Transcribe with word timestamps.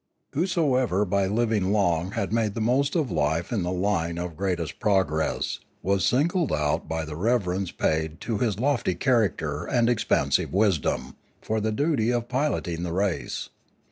Whosoever 0.33 1.05
by 1.05 1.27
living 1.27 1.71
long 1.71 2.13
had 2.13 2.33
made 2.33 2.55
the 2.55 2.59
5*6 2.59 2.63
Limanora 2.63 2.65
most 2.65 2.95
of 2.95 3.11
life 3.11 3.51
in 3.51 3.61
the 3.61 3.71
line 3.71 4.17
of 4.17 4.35
greatest 4.35 4.79
progress 4.79 5.59
was 5.83 6.03
singled 6.03 6.51
out 6.51 6.87
by 6.89 7.05
the 7.05 7.15
reverence 7.15 7.69
paid 7.69 8.19
to 8.21 8.39
his 8.39 8.59
lofty 8.59 8.95
character 8.95 9.67
and 9.67 9.87
ex 9.91 10.03
pansive 10.03 10.49
wisdom, 10.51 11.17
for 11.39 11.61
the 11.61 11.71
duty 11.71 12.09
of 12.09 12.27
piloting 12.27 12.81
the 12.81 12.91
race. 12.93 13.49